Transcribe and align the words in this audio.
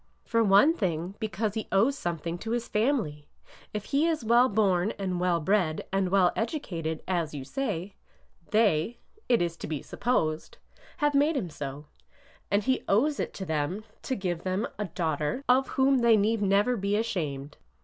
''For 0.25 0.43
one 0.43 0.73
thing, 0.73 1.13
because 1.19 1.53
he 1.53 1.67
owes 1.71 1.95
something 1.95 2.39
to 2.39 2.49
his 2.49 2.67
family. 2.67 3.27
If 3.71 3.85
he 3.85 4.07
is 4.07 4.25
well 4.25 4.49
born 4.49 4.93
and 4.97 5.19
well 5.19 5.39
bred 5.39 5.85
and 5.93 6.09
well 6.09 6.31
edu 6.35 6.59
cated, 6.59 7.01
as 7.07 7.35
you 7.35 7.45
say, 7.45 7.93
they, 8.49 8.97
it 9.29 9.43
is 9.43 9.55
to 9.57 9.67
be 9.67 9.83
supposed, 9.83 10.57
have 10.97 11.13
made 11.13 11.37
him 11.37 11.51
so; 11.51 11.85
and 12.49 12.63
he 12.63 12.83
owes 12.87 13.19
it 13.19 13.31
to 13.35 13.45
them 13.45 13.83
to 14.01 14.15
give 14.15 14.41
them 14.41 14.67
a 14.79 14.85
daughter 14.85 15.43
ORDER 15.45 15.45
NO. 15.47 15.53
11 15.53 15.65
150 15.67 15.69
of 15.69 15.75
whom 15.75 15.99
they 15.99 16.17
need 16.17 16.41
never 16.41 16.75
be 16.75 16.95
ashamed. 16.97 17.57